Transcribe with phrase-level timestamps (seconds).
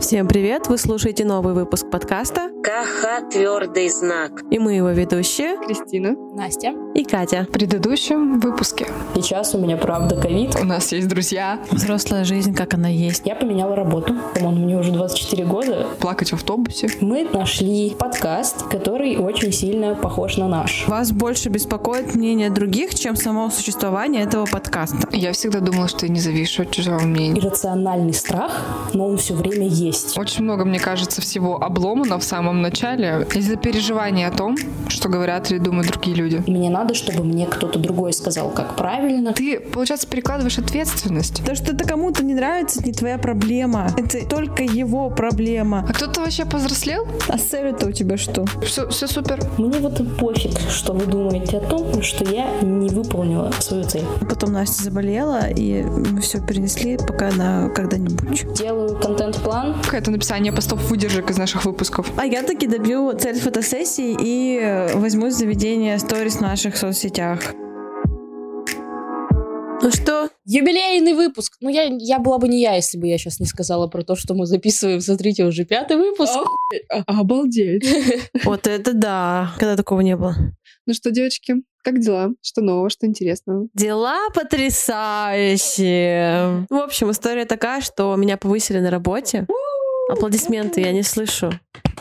[0.00, 0.66] Всем привет!
[0.68, 4.42] Вы слушаете новый выпуск подкаста КХ «Твердый знак».
[4.50, 7.46] И мы его ведущие Кристина, Настя и Катя.
[7.48, 10.56] В предыдущем выпуске Сейчас у меня правда ковид.
[10.60, 11.60] у нас есть друзья.
[11.70, 13.22] Взрослая жизнь, как она есть.
[13.24, 14.14] Я поменяла работу.
[14.34, 15.86] По-моему, мне уже 24 года.
[16.00, 16.88] Плакать в автобусе.
[17.00, 20.86] Мы нашли подкаст, который очень сильно похож на наш.
[20.88, 25.08] Вас больше беспокоит мнение других, чем само существование этого подкаста.
[25.12, 27.38] Я всегда думала, что я не завишу от чужого мнения.
[27.40, 28.60] Иррациональный страх,
[28.92, 29.83] но он все время есть.
[30.16, 34.56] Очень много, мне кажется, всего обломано в самом начале из-за переживания о том,
[34.88, 36.42] что говорят или думают другие люди.
[36.46, 39.32] Мне надо, чтобы мне кто-то другой сказал, как правильно.
[39.32, 41.44] Ты, получается, перекладываешь ответственность.
[41.44, 43.90] То, что это кому-то не нравится, это не твоя проблема.
[43.96, 45.86] Это только его проблема.
[45.88, 47.06] А кто-то вообще повзрослел?
[47.28, 48.44] А с целью-то у тебя что?
[48.64, 49.40] Все, все супер.
[49.58, 54.04] Мне вот и пофиг, что вы думаете о том, что я не выполнила свою цель.
[54.28, 58.54] Потом Настя заболела, и мы все перенесли пока на когда-нибудь.
[58.54, 62.10] Делаю контент-план, Это написание постов выдержек из наших выпусков.
[62.16, 67.54] А я таки добью цель фотосессии и э, возьмусь за ведение сторис в наших соцсетях.
[69.84, 70.30] Ну что?
[70.46, 71.58] Юбилейный выпуск.
[71.60, 74.16] Ну, я, я была бы не я, если бы я сейчас не сказала про то,
[74.16, 76.32] что мы записываем, смотрите, уже пятый выпуск.
[77.06, 77.86] Обалдеть.
[78.44, 79.52] Вот это да.
[79.58, 80.34] Когда такого не было.
[80.86, 82.30] Ну что, девочки, как дела?
[82.40, 83.68] Что нового, что интересного?
[83.74, 86.66] Дела потрясающие.
[86.70, 89.46] В общем, история такая, что меня повысили на работе.
[90.08, 91.52] Аплодисменты я не слышу.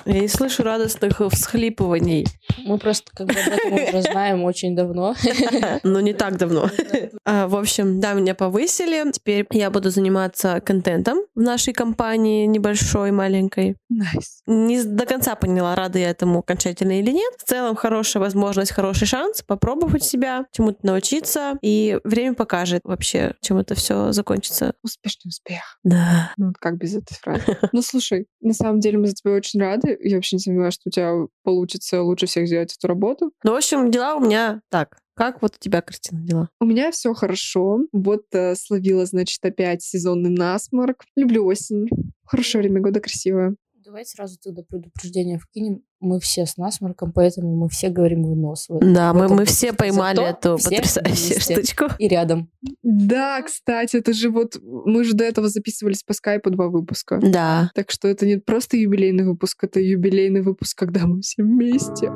[0.05, 2.25] Я не слышу радостных всхлипываний.
[2.65, 5.15] Мы просто как бы об этом уже знаем очень давно.
[5.83, 6.69] Но не так давно.
[7.25, 9.09] А, В общем, да, меня повысили.
[9.11, 13.77] Теперь я буду заниматься контентом в нашей компании небольшой, маленькой.
[13.89, 14.41] Nice.
[14.45, 17.33] Не до конца поняла, рада я этому окончательно или нет.
[17.37, 21.57] В целом, хорошая возможность, хороший шанс попробовать себя, чему-то научиться.
[21.61, 24.73] И время покажет вообще, чем это все закончится.
[24.83, 25.79] Успешный успех.
[25.83, 26.33] Да.
[26.37, 27.57] Ну, как без этой фразы?
[27.71, 29.82] Ну, слушай, на самом деле мы за тебя очень рады.
[29.83, 33.31] Я вообще не сомневаюсь, что у тебя получится лучше всех сделать эту работу.
[33.43, 34.97] Ну, в общем, дела у меня так.
[35.15, 36.49] Как вот у тебя, Кристина, дела?
[36.59, 37.81] У меня все хорошо.
[37.91, 41.03] Вот э, словила, значит, опять сезонный насморк.
[41.15, 41.87] Люблю осень.
[42.25, 43.55] Хорошее время года, красивое.
[43.85, 45.81] Давайте сразу тогда предупреждение вкинем.
[45.99, 48.67] Мы все с насморком, поэтому мы все говорим в нос.
[48.69, 51.85] в- Да, мы, мы все поймали эту потрясающую вместе штучку.
[51.99, 52.49] И рядом.
[52.81, 54.57] Да, кстати, это же вот...
[54.61, 57.19] Мы же до этого записывались по скайпу два выпуска.
[57.21, 57.71] Да.
[57.75, 62.09] Так что это не просто юбилейный выпуск, это юбилейный выпуск, когда мы все вместе.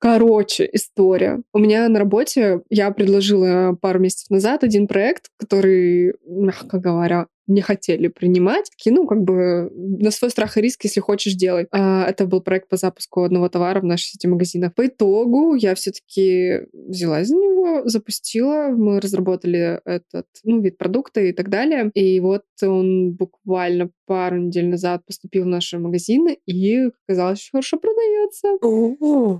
[0.00, 1.42] Короче, история.
[1.52, 7.62] У меня на работе я предложила пару месяцев назад один проект, который, мягко говоря, не
[7.62, 8.70] хотели принимать.
[8.70, 11.66] Такие, ну, как бы на свой страх и риск, если хочешь, делай.
[11.72, 14.74] А, это был проект по запуску одного товара в нашей сети магазинов.
[14.74, 21.32] По итогу я все-таки взялась за него, запустила, мы разработали этот, ну, вид продукта и
[21.32, 21.90] так далее.
[21.94, 27.78] И вот он буквально пару недель назад поступил в наши магазины и, оказалось, очень хорошо
[27.78, 28.48] продается.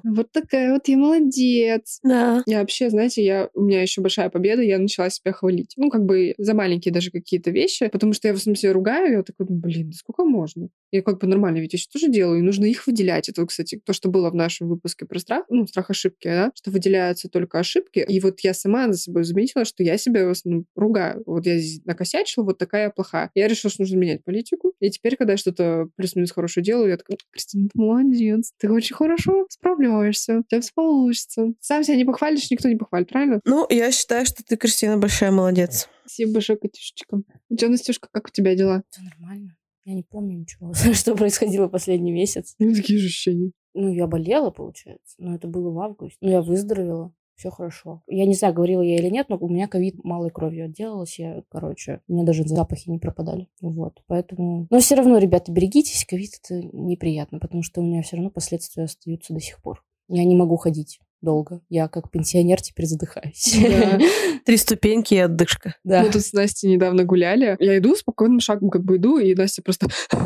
[0.05, 2.01] Вот такая вот я молодец.
[2.03, 2.43] Да.
[2.47, 5.73] Я вообще, знаете, я, у меня еще большая победа, я начала себя хвалить.
[5.77, 9.23] Ну, как бы за маленькие даже какие-то вещи, потому что я в смысле ругаю, я
[9.23, 10.69] такой, блин, сколько можно?
[10.91, 13.29] Я как бы нормальные ведь вещи тоже делаю, и нужно их выделять.
[13.29, 16.71] Это, кстати, то, что было в нашем выпуске про страх, ну, страх ошибки, да, что
[16.71, 18.05] выделяются только ошибки.
[18.07, 21.23] И вот я сама за собой заметила, что я себя в основном ругаю.
[21.27, 23.31] Вот я здесь накосячила, вот такая я плохая.
[23.35, 24.58] Я решила, что нужно менять политику.
[24.81, 28.95] И теперь, когда я что-то плюс-минус хорошее делаю, я такая, Кристина, ты молодец, ты очень
[28.95, 31.53] хорошо справляешься, у тебя все получится.
[31.61, 33.41] Сам себя не похвалишь, никто не похвалит, правильно?
[33.45, 35.89] Ну, я считаю, что ты, Кристина, большая молодец.
[36.03, 37.23] Спасибо большое, Катюшечка.
[37.51, 38.83] У тебя, Настюшка, как у тебя дела?
[38.91, 39.57] Все нормально.
[39.85, 42.55] Я не помню ничего, что происходило последний месяц.
[42.59, 43.53] Ну, такие же ощущения.
[43.75, 45.15] Ну, я болела, получается.
[45.19, 46.19] Но это было в августе.
[46.21, 47.13] Ну, я выздоровела.
[47.39, 48.03] Все хорошо.
[48.09, 51.21] Я не знаю, говорила я или нет, но у меня ковид малой кровью отделалась.
[51.21, 53.47] Я, короче, у меня даже запахи не пропадали.
[53.61, 54.03] Вот.
[54.09, 54.67] Поэтому...
[54.71, 56.05] Но все равно, ребята, берегитесь.
[56.05, 59.85] Ковид это неприятно, потому что у меня все равно последствия остаются до сих пор.
[60.09, 61.61] Я не могу ходить долго.
[61.69, 63.57] Я как пенсионер теперь задыхаюсь.
[63.63, 64.01] Да.
[64.45, 65.77] Три ступеньки и отдышка.
[65.85, 66.03] Да.
[66.03, 67.57] Мы тут с Настей недавно гуляли.
[67.61, 69.87] Я иду спокойным шагом, как бы иду, и Настя просто...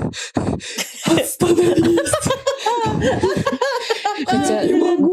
[1.05, 2.11] Остановись!
[4.25, 5.12] Хотя- Я не могу!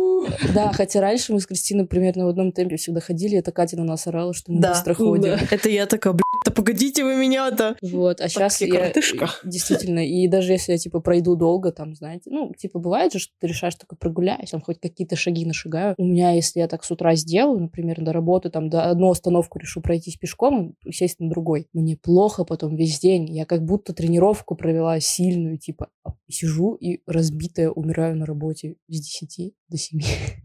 [0.53, 3.83] Да, хотя раньше мы с Кристиной примерно в одном темпе всегда ходили, это Катя на
[3.83, 5.23] нас орала, что мы Да, быстро ходим.
[5.23, 5.39] да.
[5.51, 6.13] Это я такая,
[6.49, 7.77] да погодите вы меня-то.
[7.81, 8.73] Вот, а сейчас все я...
[8.73, 9.29] коротышка.
[9.43, 13.33] Действительно, и даже если я, типа, пройду долго, там, знаете, ну, типа, бывает же, что
[13.39, 15.95] ты решаешь только прогуляюсь, там, хоть какие-то шаги нашагаю.
[15.97, 19.59] У меня, если я так с утра сделаю, например, до работы, там, до одну остановку
[19.59, 23.29] решу пройтись пешком, и сесть на другой, мне плохо потом весь день.
[23.29, 28.99] Я как будто тренировку провела сильную, типа, а сижу и разбитая умираю на работе с
[28.99, 29.99] 10 до 7.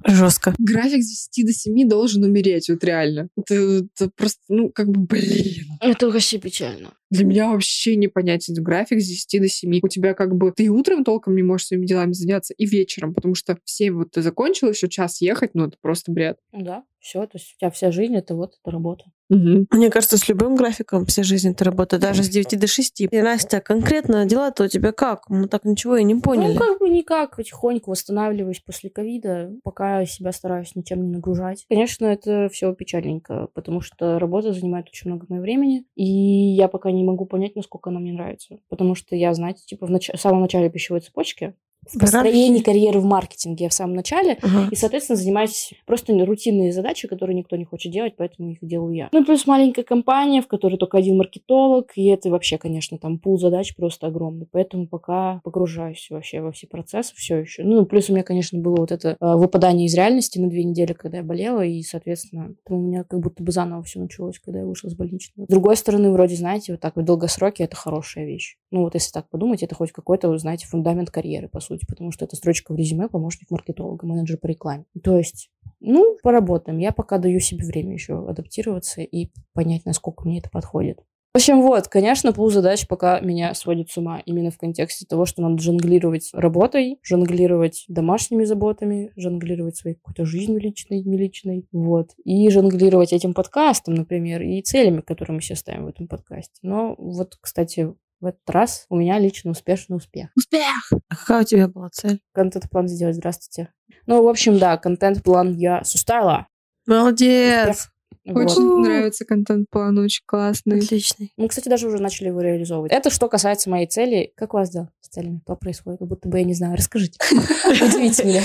[0.07, 0.55] Жестко.
[0.59, 3.29] График с 10 до 7 должен умереть, вот реально.
[3.37, 5.79] Это, это просто, ну, как бы, блин.
[5.95, 6.95] Это вообще печально.
[7.11, 9.79] Для меня вообще непонятен график с 10 до 7.
[9.83, 10.53] У тебя как бы...
[10.53, 13.95] Ты и утром толком не можешь своими делами заняться, и вечером, потому что в 7
[13.95, 16.39] вот ты закончил, еще час ехать, ну это просто бред.
[16.53, 19.05] Ну да, все, то есть у тебя вся жизнь это вот эта работа.
[19.31, 19.67] Мгм.
[19.71, 23.01] Мне кажется, с любым графиком вся жизнь это работа, даже с 9 до 6.
[23.01, 25.29] И, Настя, конкретно дела-то у тебя как?
[25.31, 26.53] Мы так ничего и не поняли.
[26.53, 31.65] Ну, как бы никак, потихоньку восстанавливаюсь после ковида, пока себя стараюсь ничем не нагружать.
[31.69, 36.91] Конечно, это все печальненько, потому что работа занимает очень много моего времени, и я пока
[36.91, 38.59] не могу понять, насколько она мне нравится.
[38.69, 41.55] Потому что я, знаете, типа в, нач- в самом начале пищевой цепочки,
[41.93, 44.69] в построении карьеры в маркетинге я в самом начале, Ага.
[44.71, 49.09] и, соответственно, занимаюсь просто рутинные задачи, которые никто не хочет делать, поэтому их делаю я.
[49.13, 53.19] Ну, и плюс маленькая компания, в которой только один маркетолог, и это вообще, конечно, там
[53.19, 54.47] пул задач просто огромный.
[54.51, 57.63] Поэтому пока погружаюсь вообще во все процессы все еще.
[57.65, 60.65] Ну, и плюс у меня, конечно, было вот это э, выпадание из реальности на две
[60.65, 64.61] недели, когда я болела, и, соответственно, у меня как будто бы заново все началось, когда
[64.61, 65.47] я вышла с больничного.
[65.47, 68.57] С другой стороны, вроде, знаете, вот так в долгосроке это хорошая вещь.
[68.71, 72.25] Ну, вот если так подумать, это хоть какой-то, знаете, фундамент карьеры, по сути, потому что
[72.25, 74.85] это строчка в резюме помощник маркетолога, менеджер по рекламе.
[75.03, 75.51] То есть,
[75.81, 76.79] ну, поработаем.
[76.79, 81.05] Я пока даю себе время еще адаптироваться и понять, насколько мне это подходит.
[81.35, 85.27] В общем, вот, конечно, пул задач пока меня сводит с ума именно в контексте того,
[85.27, 92.11] что надо жонглировать работой, жонглировать домашними заботами, жонглировать своей какой-то жизнью личной, не личной, вот,
[92.25, 96.55] и жонглировать этим подкастом, например, и целями, которые мы себе ставим в этом подкасте.
[96.63, 97.93] Но вот, кстати,
[98.25, 100.31] в этот раз у меня лично успешный успех.
[100.37, 100.91] Успех!
[101.09, 102.21] А какая у тебя была цель?
[102.33, 103.73] Контент-план сделать, здравствуйте.
[104.07, 106.49] Ну, в общем, да, контент-план я составила.
[106.87, 107.89] Молодец!
[108.27, 108.87] Очень Вот.
[108.87, 110.79] нравится контент-план, очень классный.
[110.79, 111.33] Отличный.
[111.37, 112.91] Мы, кстати, даже уже начали его реализовывать.
[112.91, 114.33] Это что касается моей цели.
[114.35, 115.41] Как у вас дела с целями?
[115.45, 115.99] Что происходит?
[115.99, 116.75] Как будто бы я не знаю.
[116.75, 117.19] Расскажите.
[117.67, 118.43] Удивите меня.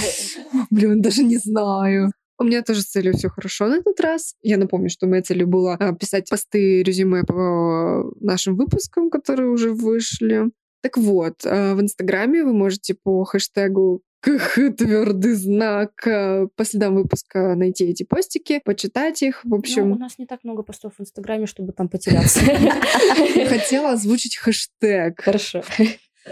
[0.69, 2.11] Блин, даже не знаю.
[2.39, 4.33] У меня тоже с целью все хорошо на этот раз.
[4.41, 9.74] Я напомню, что моей целью было а, писать посты резюме по нашим выпускам, которые уже
[9.74, 10.45] вышли.
[10.81, 17.56] Так вот, а, в Инстаграме вы можете по хэштегу КХ твердый знак по следам выпуска
[17.56, 19.44] найти эти постики, почитать их.
[19.44, 22.39] В Ну, у общем, нас не так много постов в Инстаграме, чтобы там потеряться.
[23.50, 25.21] хотела озвучить хэштег.
[25.21, 25.63] Хорошо.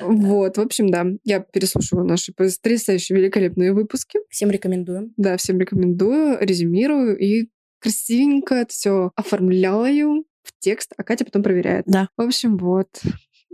[0.01, 4.19] Вот, в общем, да, я переслушиваю наши потрясающие великолепные выпуски.
[4.29, 5.13] Всем рекомендуем.
[5.17, 7.49] Да, всем рекомендую, резюмирую и
[7.79, 11.85] красивенько это все оформляю в текст, а Катя потом проверяет.
[11.87, 12.09] Да.
[12.17, 12.87] В общем, вот.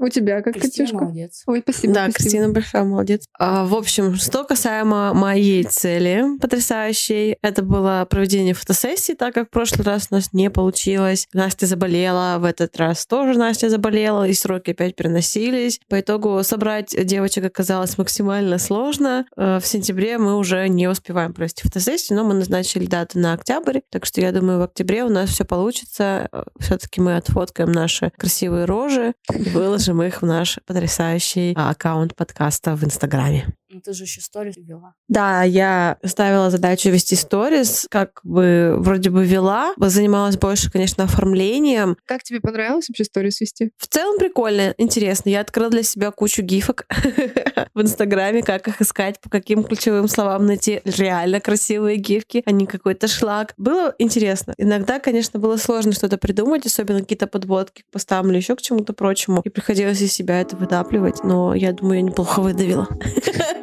[0.04, 1.06] У тебя как, Кристина Катюшка?
[1.06, 1.44] молодец.
[1.48, 1.94] Ой, спасибо.
[1.94, 2.18] Да, спасибо.
[2.18, 3.26] Кристина большая молодец.
[3.40, 9.52] А, в общем, что касаемо моей цели потрясающей, это было проведение фотосессии, так как в
[9.52, 11.30] прошлый раз у нас не получилось.
[11.32, 15.80] Настя заболела, в этот раз тоже Настя заболела, и сроки опять переносились.
[15.88, 19.26] По итогу собрать девочек оказалось максимально сложно.
[19.38, 23.80] Э, В сентябре мы уже не успеваем провести фотосессию, но мы назначили дату на октябрь,
[23.90, 26.30] так что я думаю, в октябре у нас все получится.
[26.60, 32.76] Все-таки мы отфоткаем наши красивые рожи и выложим их в наш потрясающий а, аккаунт подкаста
[32.76, 33.46] в Инстаграме.
[33.74, 34.94] Ну, ты же еще сторис вела.
[35.08, 41.98] Да, я ставила задачу вести сторис, как бы вроде бы вела, занималась больше, конечно, оформлением.
[42.06, 43.72] Как тебе понравилось вообще сторис вести?
[43.78, 45.30] В целом прикольно, интересно.
[45.30, 46.86] Я открыла для себя кучу гифок
[47.74, 52.68] в Инстаграме, как их искать, по каким ключевым словам найти реально красивые гифки, а не
[52.68, 53.56] какой-то шлак.
[53.58, 54.54] Было интересно.
[54.60, 58.94] Иногда, конечно, было сложно что-то придумать, особенно какие-то подводки к постам или еще к чему-то
[58.94, 59.42] прочему.
[59.44, 62.88] И приходилось из себя это выдапливать, но я думаю, я неплохо выдавила.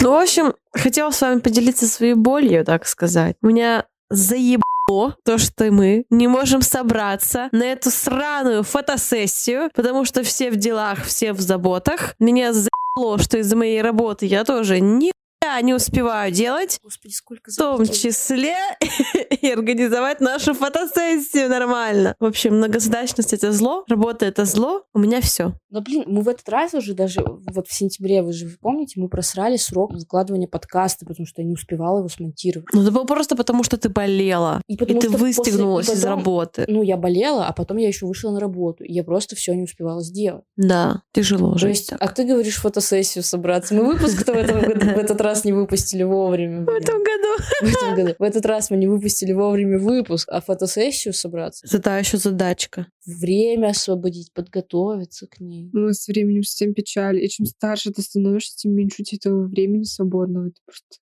[0.00, 3.36] Ну, в общем, хотела с вами поделиться своей болью, так сказать.
[3.42, 10.50] Меня заебало то, что мы не можем собраться на эту сраную фотосессию, потому что все
[10.50, 12.14] в делах, все в заботах.
[12.18, 17.50] Меня заебало, что из-за моей работы я тоже ни хуя не успеваю делать, Господи, сколько
[17.50, 18.56] в том числе
[19.40, 22.14] и организовать нашу фотосессию нормально.
[22.18, 24.82] В общем, многозадачность— это зло, работа— это зло.
[24.94, 25.54] У меня все.
[25.70, 29.08] Да блин, мы в этот раз уже даже вот в сентябре, вы же помните, мы
[29.08, 32.68] просрали срок выкладывания подкаста, потому что я не успевала его смонтировать.
[32.72, 34.62] Ну, это было просто потому, что ты болела.
[34.66, 36.64] И И, ты после- выстегнулась и из потом- работы.
[36.68, 39.64] Ну, я болела, а потом я еще вышла на работу, и я просто все не
[39.64, 40.44] успевала сделать.
[40.56, 42.02] Да, тяжело То жить есть, так.
[42.02, 43.74] а ты говоришь фотосессию собраться.
[43.74, 46.64] Мы выпуск-то в этот раз не выпустили вовремя.
[46.64, 47.42] В этом году.
[47.60, 48.14] В этом году.
[48.18, 51.66] В этот раз мы не выпустили вовремя выпуск, а фотосессию собраться.
[51.74, 52.86] Это еще задачка.
[53.06, 55.70] Время освободить, подготовиться к ней.
[55.72, 57.22] Ну, с временем совсем печаль.
[57.22, 60.48] И чем старше ты становишься, тем меньше у тебя этого времени свободного.
[60.48, 60.98] Это просто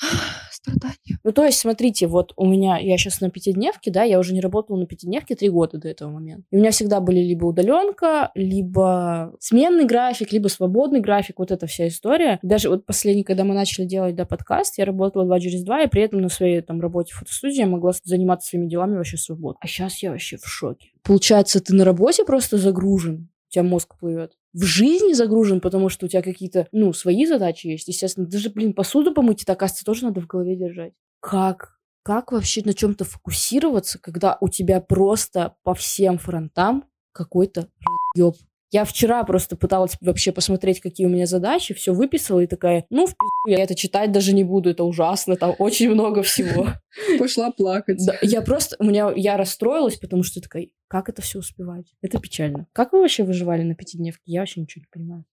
[0.50, 1.18] страдания.
[1.24, 4.40] Ну, то есть, смотрите, вот у меня, я сейчас на пятидневке, да, я уже не
[4.40, 6.44] работала на пятидневке три года до этого момента.
[6.50, 11.66] И у меня всегда были либо удаленка, либо сменный график, либо свободный график, вот эта
[11.66, 12.38] вся история.
[12.42, 15.88] Даже вот последний, когда мы начали делать, да, подкаст, я работала два через два, и
[15.88, 19.58] при этом на своей там работе в фотостудии я могла заниматься своими делами вообще свободно.
[19.60, 20.90] А сейчас я вообще в шоке.
[21.02, 24.32] Получается, ты на работе просто загружен, у тебя мозг плывет.
[24.52, 27.88] В жизни загружен, потому что у тебя какие-то, ну, свои задачи есть.
[27.88, 30.92] Естественно, даже, блин, посуду помыть, это, оказывается, тоже надо в голове держать.
[31.20, 31.78] Как?
[32.02, 37.68] Как вообще на чем-то фокусироваться, когда у тебя просто по всем фронтам какой-то
[38.16, 38.34] разъеб?
[38.70, 43.06] Я вчера просто пыталась вообще посмотреть, какие у меня задачи, все выписала и такая, ну,
[43.06, 46.68] в пизду, я это читать даже не буду, это ужасно, там очень много всего.
[47.18, 48.04] Пошла плакать.
[48.06, 51.86] Да, я просто, у меня, я расстроилась, потому что такая, как это все успевать?
[52.00, 52.68] Это печально.
[52.72, 54.22] Как вы вообще выживали на пятидневке?
[54.26, 55.24] Я вообще ничего не понимаю.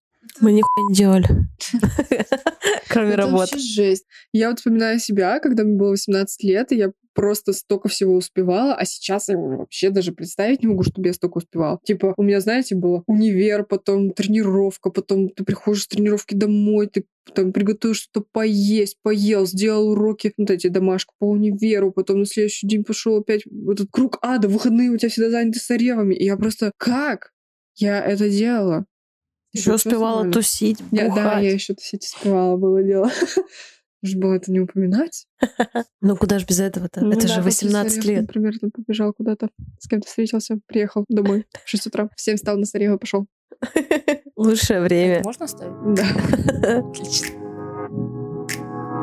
[0.42, 1.28] Мы нихуя не делали.
[2.90, 3.38] Кроме Это работы.
[3.38, 4.06] вообще жесть.
[4.34, 8.76] Я вот вспоминаю себя, когда мне было 18 лет, и я просто столько всего успевала,
[8.76, 11.80] а сейчас я уже вообще даже представить не могу, чтобы я столько успевала.
[11.84, 17.06] Типа, у меня, знаете, было универ, потом тренировка, потом ты приходишь с тренировки домой, ты
[17.34, 22.68] там приготовишь что-то поесть, поел, сделал уроки, вот эти домашку по универу, потом на следующий
[22.68, 26.14] день пошел опять этот круг ада, выходные у тебя всегда заняты соревами.
[26.14, 27.32] И я просто, как
[27.78, 28.86] я это делала?
[29.58, 31.44] Еще успевала просто тусить, я, да, бухать.
[31.44, 33.12] я еще тусить успевала, было дело.
[34.02, 35.26] Нужно было это не упоминать.
[36.02, 37.02] Ну куда ж без этого-то?
[37.02, 38.22] Ну Это да, же после 18 Сарев, лет.
[38.22, 39.50] Например, там побежал куда-то,
[39.80, 42.10] с кем-то встретился, приехал домой в 6 утра.
[42.16, 43.26] В 7 встал на Сарева и пошел.
[44.36, 45.22] Лучшее время.
[45.24, 45.96] Можно оставить?
[45.96, 46.80] Да.
[46.80, 47.37] Отлично.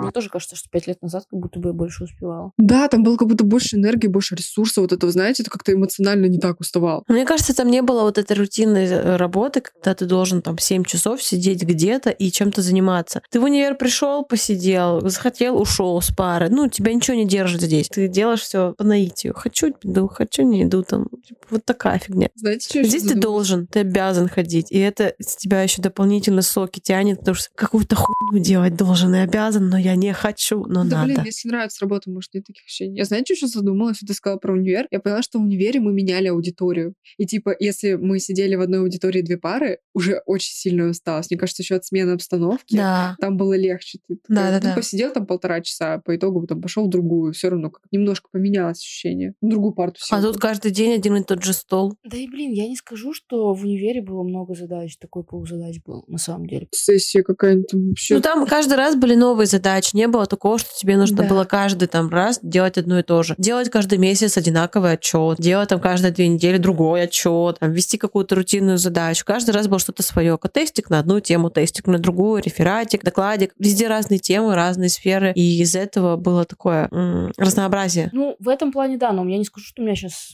[0.05, 2.53] Мне тоже кажется, что пять лет назад как будто бы я больше успевала.
[2.59, 6.27] да, там было как будто больше энергии, больше ресурса вот этого, знаете, это как-то эмоционально
[6.27, 7.05] не так уставал.
[7.09, 10.85] Мне кажется, там не было вот этой рутинной э, работы, когда ты должен там 7
[10.85, 13.23] часов сидеть где-то и чем-то заниматься.
[13.31, 16.49] Ты в универ пришел, посидел, захотел, ушел с пары.
[16.49, 17.89] Ну, тебя ничего не держит здесь.
[17.89, 19.35] Ты делаешь все по наитию.
[19.35, 20.83] Хочу иду, хочу не иду.
[20.83, 22.29] Там Типа, вот такая фигня.
[22.35, 23.49] Знаете, что я Здесь ты задумалась?
[23.49, 24.71] должен, ты обязан ходить.
[24.71, 29.19] И это с тебя еще дополнительно соки тянет, потому что какую-то хуйню делать должен и
[29.19, 31.05] обязан, но я не хочу, но Да, надо.
[31.07, 32.97] блин, если нравится работа, может, нет таких ощущений.
[32.99, 33.99] Я знаете, что задумалась?
[33.99, 34.87] Ты сказала про универ.
[34.91, 36.95] Я поняла, что в универе мы меняли аудиторию.
[37.19, 41.31] И типа, если мы сидели в одной аудитории две пары, уже очень сильно усталось.
[41.31, 42.77] Мне кажется, еще от смены обстановки.
[42.77, 43.17] Да.
[43.21, 43.99] Там было легче.
[44.09, 44.69] Ты такая, Да-да-да.
[44.71, 47.33] ну, посидел там полтора часа, по итогу там пошел в другую.
[47.33, 49.35] Все равно как немножко поменялось ощущение.
[49.41, 50.19] В другую парту сел.
[50.19, 51.95] А тут каждый день один и тот же стол.
[52.05, 54.97] Да и, блин, я не скажу, что в универе было много задач.
[54.99, 56.69] Такой ползадач был, на самом деле.
[56.73, 58.15] Сессия какая-нибудь вообще.
[58.17, 59.84] Ну, там каждый раз были новые задачи.
[59.93, 61.29] Не было такого, что тебе нужно Да.
[61.29, 63.35] было каждый там раз делать одно и то же.
[63.39, 65.39] Делать каждый месяц одинаковый отчет.
[65.39, 67.59] Делать там каждые две недели другой отчет.
[67.59, 69.25] Там, вести какую-то рутинную задачу.
[69.27, 70.39] Каждый раз было что-то свое.
[70.53, 73.53] Тестик на одну тему, тестик на другую, рефератик, докладик.
[73.59, 75.33] Везде разные темы, разные сферы.
[75.35, 78.09] И из этого было такое м, разнообразие.
[78.13, 80.33] Ну, в этом плане, да, но я не скажу, что у меня сейчас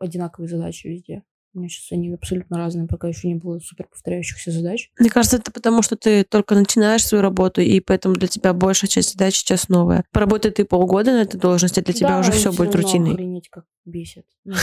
[0.00, 1.22] одинаковые задачи везде.
[1.54, 4.90] У меня сейчас они абсолютно разные, пока еще не было супер повторяющихся задач.
[4.98, 8.88] Мне кажется, это потому, что ты только начинаешь свою работу, и поэтому для тебя большая
[8.88, 10.04] часть задач сейчас новая.
[10.10, 13.12] Поработай ты полгода на этой должности, для тебя Да, уже все будет равно рутиной.
[13.12, 14.26] Охренеть, как бесит.
[14.44, 14.54] Ну,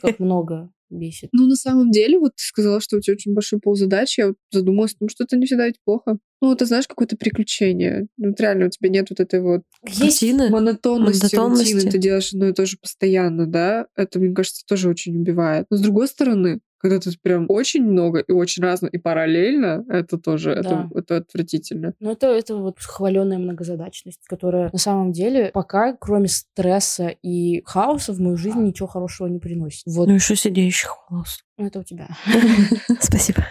[0.00, 1.30] как много бесит.
[1.32, 4.18] Ну, на самом деле, вот ты сказала, что у тебя очень большой пол задач.
[4.18, 6.18] Я вот задумалась, ну, что это не всегда ведь плохо.
[6.42, 8.06] Ну, это, знаешь, какое-то приключение.
[8.16, 10.48] Ну, вот реально, у тебя нет вот этой вот Есть Рутины.
[10.50, 11.74] монотонности, Монотонности.
[11.74, 11.90] рутины.
[11.90, 13.86] Ты делаешь одно и то же постоянно, да?
[13.96, 15.66] Это, мне кажется, тоже очень убивает.
[15.70, 20.18] Но, с другой стороны, когда тут прям очень много и очень разно, и параллельно, это
[20.18, 21.94] тоже, это, это отвратительно.
[22.00, 28.12] Ну, это, это вот хваленая многозадачность, которая на самом деле пока, кроме стресса и хаоса,
[28.12, 29.82] в мою жизнь ничего хорошего не приносит.
[29.86, 31.44] Вот Ну, еще сидящих волос.
[31.58, 32.08] ну, это у тебя.
[33.00, 33.44] Спасибо.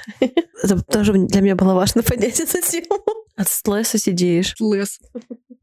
[0.64, 3.00] Это тоже для меня было важно поднять эту тему.
[3.36, 4.56] От стресса сидишь.
[4.60, 5.00] Лес.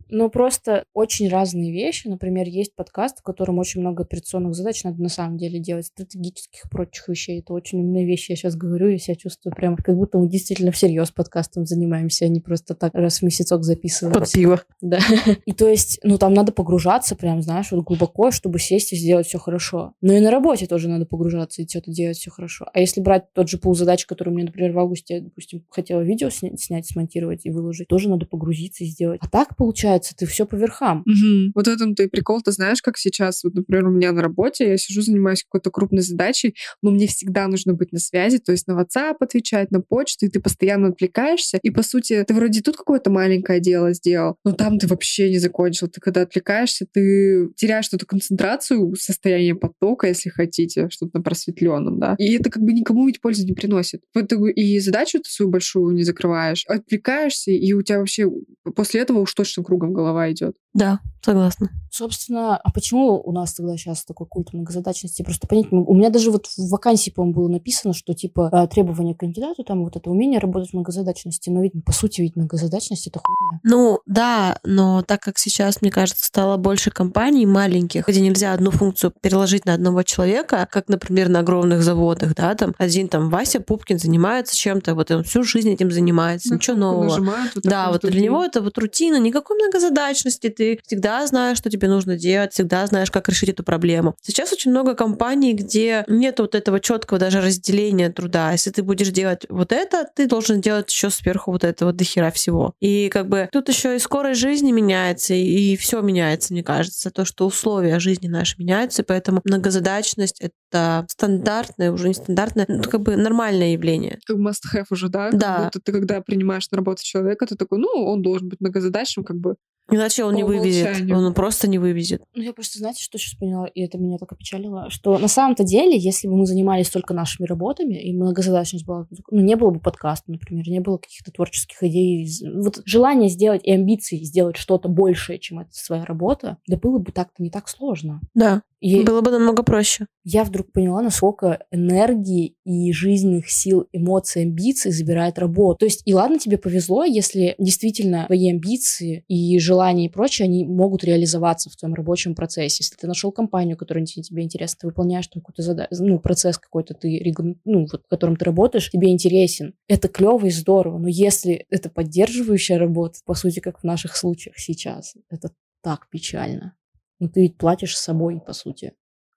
[0.09, 2.09] Но просто очень разные вещи.
[2.09, 6.65] Например, есть подкаст, в котором очень много операционных задач надо на самом деле делать, стратегических
[6.65, 7.41] и прочих вещей.
[7.41, 8.33] Это очень умные вещи.
[8.33, 12.29] Я сейчас говорю, я себя чувствую прям, как будто мы действительно всерьез подкастом занимаемся, а
[12.29, 14.15] не просто так раз в месяцок записываем.
[14.15, 14.63] Под пиво.
[14.81, 14.99] Да.
[15.45, 19.27] И то есть, ну, там надо погружаться прям, знаешь, вот глубоко, чтобы сесть и сделать
[19.27, 19.95] все хорошо.
[20.01, 22.67] Но и на работе тоже надо погружаться и что-то делать все хорошо.
[22.73, 26.29] А если брать тот же пул задач, который мне, например, в августе, допустим, хотела видео
[26.29, 29.21] сня- снять, смонтировать и выложить, тоже надо погрузиться и сделать.
[29.23, 31.03] А так, получается, ты все по верхам.
[31.07, 31.53] Мгм.
[31.55, 32.41] Вот в этом-то и прикол.
[32.43, 36.03] Ты знаешь, как сейчас, вот, например, у меня на работе, я сижу, занимаюсь какой-то крупной
[36.03, 40.27] задачей, но мне всегда нужно быть на связи, то есть на WhatsApp отвечать, на почту,
[40.27, 41.59] и ты постоянно отвлекаешься.
[41.63, 45.39] И, по сути, ты вроде тут какое-то маленькое дело сделал, но там ты вообще не
[45.39, 45.89] закончил.
[45.89, 52.15] Ты когда отвлекаешься, ты теряешь эту концентрацию, состояние потока, если хотите, что-то на просветленном, да.
[52.19, 54.03] И это как бы никому ведь пользы не приносит.
[54.15, 58.31] Итоге и задачу ты свою большую не закрываешь, отвлекаешься, и у тебя вообще
[58.75, 60.57] после этого уж точно кругом голова идет.
[60.77, 61.71] Да, согласна.
[61.91, 65.23] Собственно, а почему у нас тогда сейчас такой культ многозадачности?
[65.23, 69.15] Просто понять, у меня даже вот в вакансии, по-моему, было написано, что типа э, требования
[69.15, 73.07] к кандидату, там вот это умение работать в многозадачности, но ведь по сути ведь многозадачность
[73.07, 73.61] это хуйня.
[73.65, 78.71] Ну, да, но так как сейчас, мне кажется, стало больше компаний маленьких, где нельзя одну
[78.71, 83.61] функцию переложить на одного человека, как, например, на огромных заводах, да, там один там Вася
[83.61, 87.05] Пупкин занимается чем-то, вот он всю жизнь этим занимается, На ничего нового.
[87.05, 91.71] нажимают, вот Да, вот для него это вот рутина, никакой многозадачности, ты всегда знаешь, что
[91.71, 94.15] тебе нужно делать, всегда знаешь, как решить эту проблему.
[94.23, 98.53] Сейчас очень много компаний, где нет вот этого четкого даже разделения труда.
[98.53, 102.75] Если ты будешь делать вот это, ты должен делать еще сверху вот этого дохера всего.
[102.81, 107.11] И как бы тут еще и скорость жизни меняется, и все меняется, мне кажется.
[107.11, 113.03] То, что условия жизни наши меняются, поэтому многозадачность— это стандартное, уже не стандартное, ну, как
[113.03, 114.19] бы нормальное явление.
[114.27, 115.31] Как must-have уже, да?
[115.31, 115.65] Как Да.
[115.65, 119.37] будто ты когда принимаешь на работу человека, ты такой, ну, он должен быть многозадачным, как
[119.37, 119.57] бы.
[119.91, 120.87] Иначе он не вывезет.
[120.87, 121.17] умолчанию.
[121.17, 122.23] Он просто не вывезет.
[122.35, 125.65] Ну, я просто, знаете, что сейчас поняла, и это меня так опечалило, что на самом-то
[125.65, 129.81] деле, если бы мы занимались только нашими работами, и многозадачность была, ну, не было бы
[129.81, 135.39] подкаста, например, не было каких-то творческих идей, вот желание сделать и амбиции сделать что-то большее,
[135.39, 138.21] чем это своя работа, да было бы так-то не так сложно.
[138.35, 140.07] Да, И было бы намного проще.
[140.25, 145.81] я вдруг поняла, насколько энергии и жизненных сил, эмоций, амбиций забирает работа.
[145.81, 150.65] То есть, и ладно, тебе повезло, если действительно твои амбиции и желания и прочее, они
[150.65, 152.79] могут реализоваться в твоем рабочем процессе.
[152.81, 156.95] Если ты нашел компанию, которая тебе интересна, ты выполняешь там какой-то зада- ну, процесс какой-то,
[156.95, 157.21] ты,
[157.65, 159.75] ну, вот, в котором ты работаешь, тебе интересен.
[159.89, 164.59] Это клево и здорово, но если это поддерживающая работа, по сути, как в наших случаях
[164.59, 165.51] сейчас, это
[165.83, 166.76] так печально.
[167.19, 168.95] Ну, ты ведь платишь собой, по сути.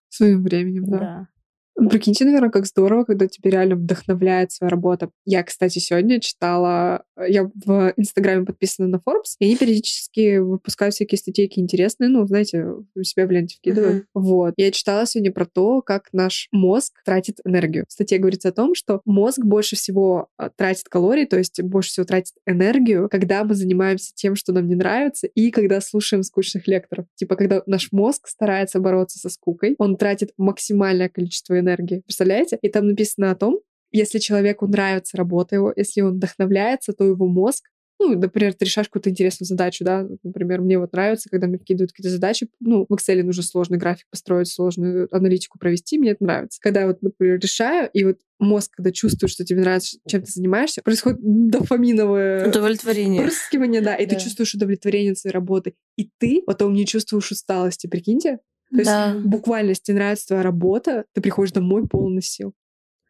[0.09, 0.98] Своим временем, да.
[1.00, 1.89] да.
[1.89, 5.12] Прикиньте, наверное, как здорово, когда тебя реально вдохновляет своя работа.
[5.25, 7.05] Я, кстати, сегодня читала...
[7.27, 12.65] Я в Инстаграме подписана на Forbes, и они периодически выпускают всякие статейки интересные, ну, знаете,
[12.95, 14.05] у себя в ленте вкидывают.
[14.13, 14.53] Вот.
[14.57, 17.85] Я читала сегодня про то, как наш мозг тратит энергию.
[17.88, 21.89] В статье говорится о том, что мозг больше всего а, тратит калорий, то есть больше
[21.91, 26.67] всего тратит энергию, когда мы занимаемся тем, что нам не нравится, и когда слушаем скучных
[26.67, 27.05] лекторов.
[27.15, 32.01] Типа, когда наш мозг старается бороться со скукой, он тратит максимальное количество энергии.
[32.01, 32.58] Представляете?
[32.62, 33.60] И там написано о том,
[33.91, 37.65] если человеку нравится работа его, если он вдохновляется, то его мозг
[38.02, 41.91] ну, например, ты решаешь какую-то интересную задачу, да, например, мне вот нравится, когда мне вкидывают
[41.91, 46.60] какие-то задачи, ну, в Excel нужно сложный график построить, сложную аналитику провести, мне это нравится.
[46.62, 50.32] Когда я вот, например, решаю, и вот мозг, когда чувствует, что тебе нравится, чем ты
[50.32, 53.21] занимаешься, происходит дофаминовое Удовлетворение.
[53.21, 54.19] впрыскивание, да, и ты Да.
[54.21, 58.39] чувствуешь удовлетворение своей работы, и ты потом не чувствуешь усталости, прикиньте?
[58.71, 59.19] То есть Да.
[59.25, 62.54] буквально, если тебе нравится твоя работа, ты приходишь домой полный сил.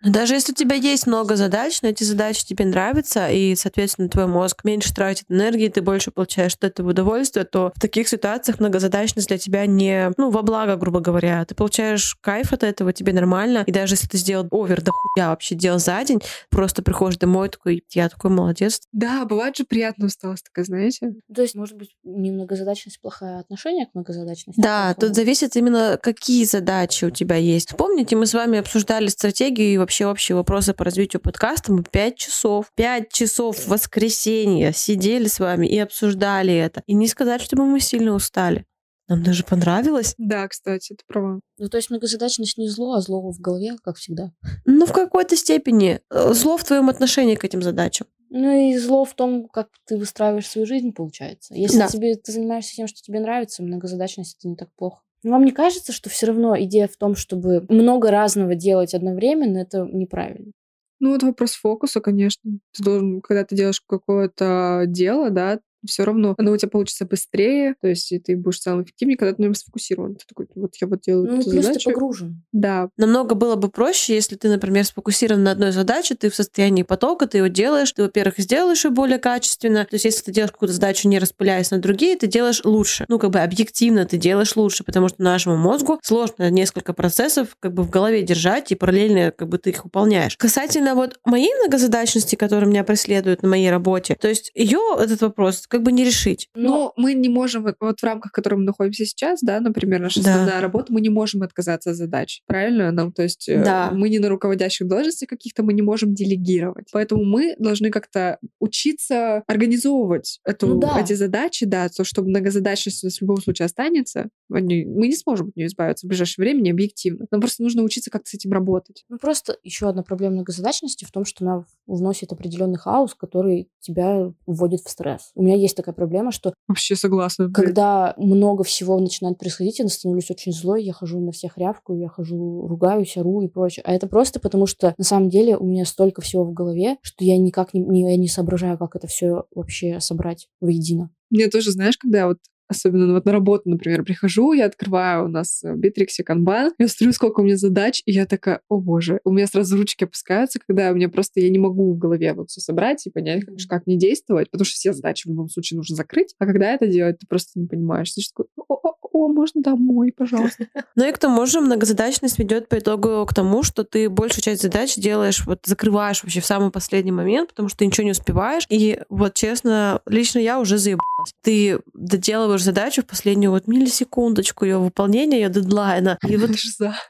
[0.01, 4.07] Но Даже если у тебя есть много задач, но эти задачи тебе нравятся, и, соответственно,
[4.07, 8.59] твой мозг меньше тратит энергии, ты больше получаешь от этого удовольствия, то в таких ситуациях
[8.59, 11.43] многозадачность для тебя не, ну, во благо, грубо говоря.
[11.43, 13.63] Ты получаешь кайф от этого, тебе нормально.
[13.67, 17.49] И даже если ты сделал овер до хуя вообще дел за день, просто приходишь домой
[17.49, 18.81] такой, я такой молодец.
[18.93, 21.13] Да, бывает же приятная усталость такая, знаете?
[21.33, 24.61] То есть, может быть, не многозадачность плохая, а отношение к многозадачности.
[24.61, 25.07] Да, плохое.
[25.07, 27.75] тут зависит именно, какие задачи у тебя есть.
[27.75, 31.73] Помните, мы с вами обсуждали стратегию и вообще общие вопросы по развитию подкаста.
[31.73, 36.83] Мы пять часов, пять часов в воскресенье сидели с вами и обсуждали это.
[36.85, 38.65] И не сказать, чтобы мы сильно устали.
[39.07, 40.13] Нам даже понравилось.
[40.19, 41.39] Да, кстати, ты права.
[41.57, 44.31] Ну, то есть многозадачность не зло, а зло в голове, как всегда.
[44.65, 48.05] Ну, в какой-то степени э, зло в твоем отношении к этим задачам.
[48.29, 51.55] Ну и зло в том, как ты выстраиваешь свою жизнь, получается.
[51.55, 51.87] Если Да.
[51.87, 55.01] тебе ты занимаешься тем, что тебе нравится, многозадачность это не так плохо.
[55.23, 59.85] Вам не кажется, что все равно идея в том, чтобы много разного делать одновременно, это
[59.91, 60.51] неправильно?
[60.99, 62.59] Ну, вот вопрос фокуса, конечно.
[62.73, 67.75] Ты должен, когда ты делаешь какое-то дело, да, все равно оно у тебя получится быстрее,
[67.81, 70.15] то есть и ты будешь самым эффективнее, когда ты на нем сфокусирован.
[70.15, 71.89] Ты такой, вот я вот делаю Ну, эту плюс задачу.
[71.89, 72.43] ты погружен.
[72.51, 76.83] Да, Намного было бы проще, если ты, например, сфокусирован на одной задаче, ты в состоянии
[76.83, 79.85] потока, ты его делаешь, ты, во-первых, сделаешь ее более качественно.
[79.85, 83.05] То есть, если ты делаешь какую-то задачу, не распыляясь на другие, ты делаешь лучше.
[83.07, 87.73] Ну, как бы объективно ты делаешь лучше, потому что нашему мозгу сложно несколько процессов как
[87.73, 90.35] бы в голове держать, и параллельно как бы ты их выполняешь.
[90.37, 95.65] Касательно вот моей многозадачности, которая меня преследует на моей работе, то есть ее этот вопрос
[95.69, 96.49] как бы не решить.
[96.55, 100.21] Но мы не можем, вот- в рамках, в которой мы находимся сейчас, да, например, наша
[100.23, 100.31] Да.
[100.31, 102.91] основная работа, мы не можем отказаться от задач, правильно?
[102.91, 103.91] Нам, то есть э, Да.
[103.93, 106.87] мы не на руководящих должностях каких-то, мы не можем делегировать.
[106.91, 110.99] Поэтому мы должны как-то учиться организовывать эту, Ну да.
[110.99, 114.29] эти задачи, да, то, чтобы многозадачность у нас в любом случае останется.
[114.51, 117.25] Они- мы не сможем от нее избавиться в ближайшее время, не объективно.
[117.31, 119.05] Нам просто нужно учиться как-то с этим работать.
[119.09, 124.31] Ну, просто еще одна проблема многозадачности в том, что она вносит определенный хаос, который тебя
[124.45, 125.31] вводит в стресс.
[125.35, 127.51] У меня есть такая проблема, что Вообще согласна.
[127.51, 132.07] когда много всего начинает происходить, я становлюсь очень злой, я хожу на всех рявку, я
[132.07, 133.83] хожу, ругаюсь, ору и прочее.
[133.85, 137.23] А это просто потому, что на самом деле у меня столько всего в голове, что
[137.23, 141.09] я никак не, не, я не соображаю, как это все вообще собрать воедино.
[141.29, 142.37] Мне тоже, знаешь, когда вот
[142.69, 147.11] Особенно вот на работу, например, прихожу, я открываю у нас в Битриксе канбан, я смотрю,
[147.13, 150.91] сколько у меня задач, и я такая, о боже, у меня сразу ручки опускаются, когда
[150.91, 153.87] у меня просто, я не могу в голове вот все собрать и понять, как, как
[153.87, 157.17] мне действовать, потому что все задачи в любом случае нужно закрыть, а когда это делать,
[157.17, 158.11] ты просто не понимаешь.
[158.11, 160.67] Ты такой, о, о, о, можно домой, пожалуйста.
[160.95, 164.61] Ну и к тому же многозадачность ведет по итогу к тому, что ты большую часть
[164.61, 168.65] задач делаешь, вот закрываешь вообще в самый последний момент, потому что ты ничего не успеваешь.
[168.69, 171.33] И вот честно, лично я уже заебалась.
[171.41, 176.17] Ты доделываешь задачу в последнюю вот миллисекундочку ее выполнения, ее дедлайна.
[176.27, 176.51] И вот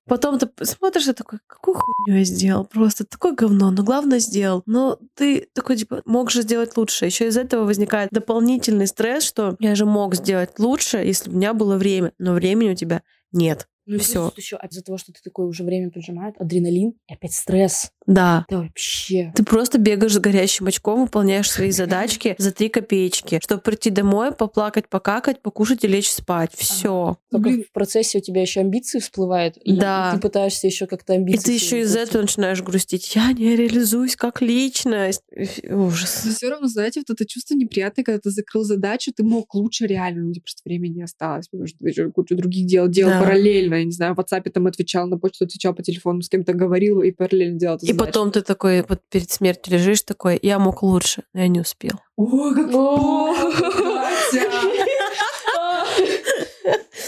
[0.08, 2.65] потом ты смотришь и такой, какую хуйню я сделал?
[2.65, 4.63] Просто такое говно, но главное сделал.
[4.65, 7.06] Но ты такой, типа, мог же сделать лучше.
[7.06, 11.38] Еще из этого возникает дополнительный стресс, что я же мог сделать лучше, если бы у
[11.38, 11.98] меня было время.
[12.17, 13.67] Но времени у тебя нет.
[13.89, 14.30] Ну и Всё.
[14.30, 17.91] плюс еще из-за того, что ты такой уже время поджимает, адреналин и опять стресс.
[18.06, 18.45] Да.
[18.49, 19.32] Да вообще.
[19.36, 24.32] Ты просто бегаешь с горящим очком, выполняешь свои задачки за три копеечки, чтобы прийти домой,
[24.32, 26.52] поплакать, покакать, покушать и лечь спать.
[26.56, 27.17] Все.
[27.32, 30.12] Только в процессе у тебя еще амбиции всплывают, и Да.
[30.13, 31.43] ты пытаешься еще как-то И амбиции.
[31.45, 33.15] ты еще из свои этого начинаешь грустить.
[33.15, 35.23] Я не реализуюсь как личность.
[35.36, 36.23] И Ужас.
[36.25, 39.88] Но все равно, знаете, вот это чувство неприятное, когда ты закрыл задачу, ты мог лучше
[39.88, 42.88] реально, но у тебя просто времени не осталось, потому что ты еще кучу других дел
[42.88, 43.19] делал Да.
[43.21, 43.78] параллельно.
[43.79, 47.01] Я не знаю, в WhatsApp там отвечал, на почту отвечал по телефону, с кем-то говорил
[47.01, 48.05] и параллельно делал эту И задачу.
[48.05, 51.99] потом ты такой вот перед смертью лежишь такой, я мог лучше, но я не успел.
[52.17, 53.33] О, как О!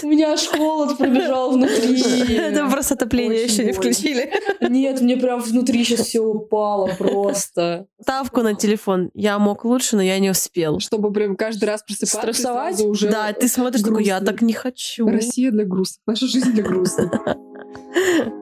[0.02, 2.00] У меня аж холод пробежал внутри.
[2.36, 4.32] Это просто отопление Очень еще не включили.
[4.60, 7.86] Нет, мне прям внутри сейчас все упало просто.
[8.00, 9.10] Ставку на телефон.
[9.14, 10.80] Я мог лучше, но я не успел.
[10.80, 12.80] Чтобы прям каждый раз просыпаться Стрессовать?
[12.80, 13.10] уже...
[13.10, 15.08] Да, ты смотришь такой, я так не хочу.
[15.08, 17.12] Россия для грустных, наша жизнь для грустных.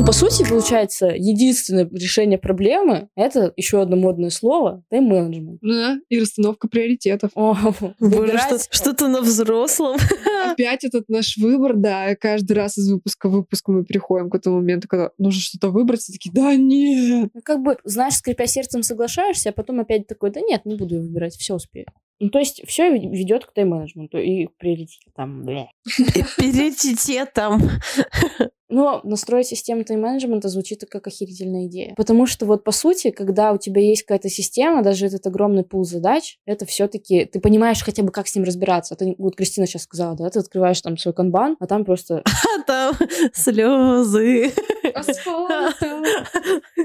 [0.00, 5.58] Ну, по сути, получается, единственное решение проблемы— это еще одно модное слово— тайм-менеджмент.
[5.60, 7.32] Да, и расстановка приоритетов.
[7.34, 9.98] О, Боже, выбирать- что- что-то на взрослом.
[10.50, 14.56] Опять этот наш выбор, да, каждый раз из выпуска в выпуск мы переходим к этому
[14.56, 17.30] моменту, когда нужно что-то выбрать, и такие, да нет.
[17.34, 20.96] Ну, как бы, знаешь, скрипя сердцем соглашаешься, а потом опять такой, да нет, не буду
[21.02, 21.84] выбирать, все успею.
[22.20, 25.44] Ну, то есть все ведет к тайм-менеджменту и к приоритетам.
[25.44, 25.68] Бля.
[26.36, 27.62] Приоритетом.
[28.70, 31.92] Но настроить систему тайм-менеджмента звучит как охерительная идея.
[31.96, 35.84] Потому что вот по сути, когда у тебя есть какая-то система, даже этот огромный пул
[35.84, 38.94] задач, это все-таки ты понимаешь хотя бы, как с ним разбираться.
[38.94, 42.22] А ты, вот Кристина сейчас сказала, да, ты открываешь там свой канбан, а там просто,
[42.58, 42.94] А там
[43.32, 44.52] слезы.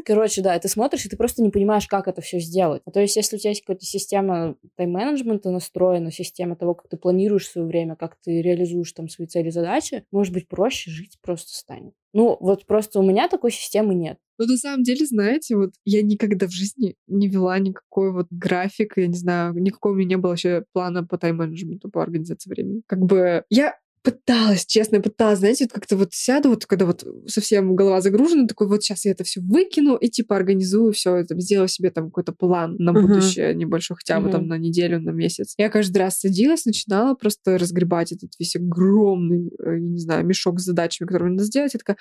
[0.06, 2.82] Короче, да, ты смотришь, и ты просто не понимаешь, как это все сделать.
[2.86, 6.98] А то есть, если у тебя есть какая-то система тайм-менеджмента настроена, система того, как ты
[6.98, 11.54] планируешь свое время, как ты реализуешь там свои цели, задачи, может быть, проще жить просто
[11.56, 11.94] станет.
[12.14, 14.18] Ну, вот просто у меня такой системы нет.
[14.38, 18.94] Но на самом деле, знаете, вот я никогда в жизни не вела никакой вот график,
[18.98, 22.82] я не знаю, никакого у меня не было вообще плана по тайм-менеджменту, по организации времени.
[22.88, 23.76] Как бы я
[24.06, 28.68] пыталась, честно, пыталась, знаете, вот как-то вот сяду, вот когда вот совсем голова загружена, такой
[28.68, 32.32] вот сейчас я это все выкину и типа организую все это, сделаю себе там какой-то
[32.32, 34.50] план на будущее небольшой, хотя бы там Мгм.
[34.50, 35.56] на неделю, на месяц.
[35.58, 40.60] Я каждый раз садилась, начинала просто разгребать этот весь огромный, э, я не знаю, мешок
[40.60, 41.74] с задачами, которые надо сделать.
[41.74, 41.98] Я такая,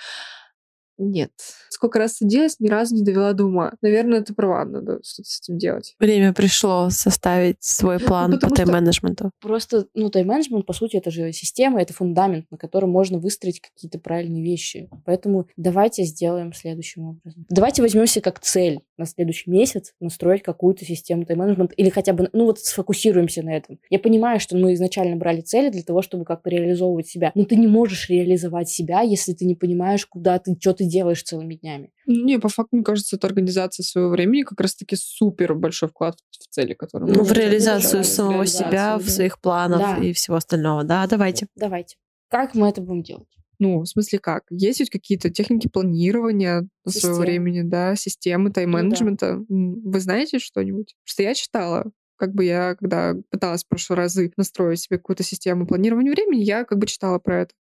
[0.99, 1.31] нет.
[1.69, 3.73] Сколько раз садилась, ни разу не довела до ума.
[3.83, 5.95] Наверное, ты права, надо что-то с этим делать.
[5.99, 9.31] Время пришло составить свой план по потому что- тайм-менеджменту.
[9.41, 13.99] Просто, ну, тайм-менеджмент, по сути, это же система, это фундамент, на котором можно выстроить какие-то
[13.99, 14.89] правильные вещи.
[15.05, 17.47] Поэтому давайте сделаем следующим образом.
[17.49, 22.47] Давайте возьмемся как цель на следующий месяц настроить какую-то систему тайм-менеджмента или хотя бы, ну,
[22.47, 23.79] вот сфокусируемся на этом.
[23.91, 27.57] Я понимаю, что мы изначально брали цели для того, чтобы как-то реализовывать себя, но ты
[27.57, 31.93] не можешь реализовать себя, если ты не понимаешь, куда ты, что ты делаешь целыми днями.
[32.07, 36.49] Не, по факту, мне кажется, это организация своего времени как раз-таки супер большой вклад в
[36.55, 38.07] цели, которые мы Ну, в реализацию реализовать.
[38.07, 39.11] самого реализацию, себя, в да.
[39.11, 39.97] своих планов Да.
[39.99, 40.85] и всего остального.
[40.85, 41.47] Да, давайте.
[41.57, 41.97] Давайте.
[42.31, 43.29] Как мы это будем делать?
[43.61, 44.43] Ну, в смысле как?
[44.51, 47.19] Есть ведь какие-то техники планирования своего Системы.
[47.21, 49.27] времени, да, системы тайм-менеджмента.
[49.49, 50.95] М, Вы знаете что-нибудь?
[51.05, 51.91] Что я читала.
[52.17, 56.65] Как бы я, когда пыталась в прошлые разы настроить себе какую-то систему планирования времени, я
[56.65, 57.55] как бы читала про это.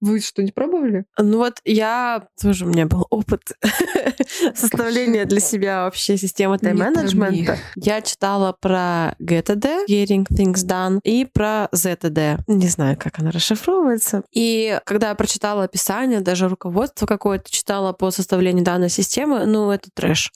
[0.00, 1.04] Вы что, не пробовали?
[1.18, 3.42] Ну вот я тоже у меня был опыт
[4.54, 7.58] составления для себя вообще системы Не тайм-менеджмента.
[7.76, 12.40] Я читала про GTD, Getting Things Done, и про ZTD.
[12.46, 14.22] Не знаю, как она расшифровывается.
[14.32, 19.90] И когда я прочитала описание, даже руководство какое-то читала по составлению данной системы, ну, это
[19.94, 20.32] трэш.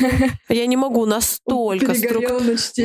[0.48, 2.24] Я не могу настолько струк-.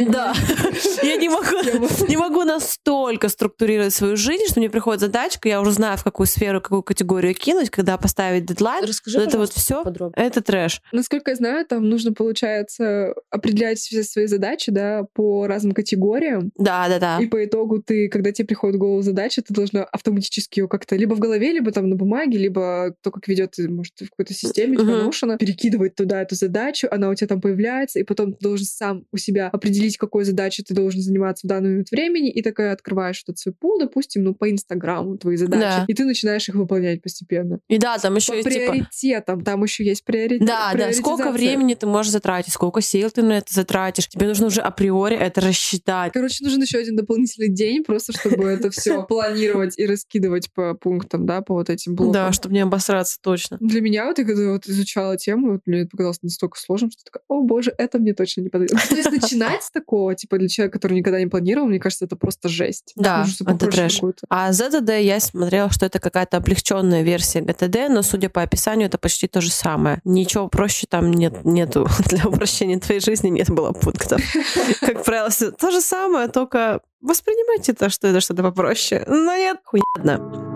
[0.10, 0.34] Да.
[1.04, 6.04] Я не могу, настолько структурировать свою жизнь, что мне приходит задачка, я уже знаю, в
[6.20, 8.84] какую сферу, какую категорию кинуть, когда поставить дедлайн.
[8.84, 10.28] Расскажи, Вот это вот все, подробнее.
[10.28, 10.82] это трэш.
[10.92, 16.52] Насколько я знаю, там нужно, получается, определять все свои задачи, да, по разным категориям.
[16.58, 17.20] Да, да, да.
[17.24, 20.98] И по итогу ты, когда тебе приходит в голову задача, ты должна автоматически ее как-то
[20.98, 24.76] либо в голове, либо там на бумаге, либо то, как ведет, может, в какой-то системе,
[24.76, 25.08] типа Мгм.
[25.10, 29.06] Notion, перекидывать туда эту задачу, она у тебя там появляется, и потом ты должен сам
[29.14, 33.24] у себя определить, какой задачей ты должен заниматься в данный момент времени, и такая открываешь
[33.24, 35.86] этот свой пул, допустим, ну, по Инстаграму твои задачи, Да.
[35.88, 37.60] и ты начинаешь их выполнять постепенно.
[37.68, 38.50] И да, там еще По и типа...
[38.50, 40.48] приоритетам, там еще есть приоритет.
[40.48, 44.08] Да, да, сколько времени ты можешь затратить, сколько сил ты на это затратишь.
[44.08, 46.14] Тебе нужно уже априори это рассчитать.
[46.14, 51.26] Короче, нужен еще один дополнительный день, просто чтобы это все планировать и раскидывать по пунктам,
[51.26, 52.14] да, по вот этим блокам.
[52.14, 53.58] Да, чтобы не обосраться точно.
[53.60, 57.04] Для меня, вот я когда вот изучала тему, вот мне это показалось настолько сложным, что
[57.04, 58.78] такая, о боже, это мне точно не подойдет.
[58.90, 62.16] То есть начинать с такого, типа для человека, который никогда не планировал, мне кажется, это
[62.16, 62.94] просто жесть.
[62.96, 64.02] Да, это трэш.
[64.30, 68.98] А ZTD я смотрела, что это какая-то облегченная версия GTD, но судя по описанию, это
[68.98, 70.00] почти то же самое.
[70.04, 71.88] Ничего проще там нет, нету.
[72.08, 74.22] Для упрощения твоей жизни нет было пунктов.
[74.82, 79.04] Как правило, всё то же самое, только воспринимайте то, что это что-то попроще.
[79.08, 80.49] Но нет, хуйня.